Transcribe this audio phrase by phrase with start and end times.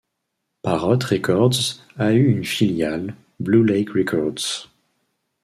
[0.63, 4.67] Parrot Records a eu une filiale, Blue Lake Records.